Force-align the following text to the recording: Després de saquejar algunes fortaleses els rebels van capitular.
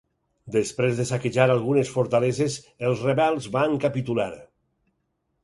Després 0.53 0.95
de 1.01 1.03
saquejar 1.09 1.45
algunes 1.55 1.91
fortaleses 1.97 2.57
els 2.89 3.05
rebels 3.09 3.51
van 3.59 3.79
capitular. 3.87 4.29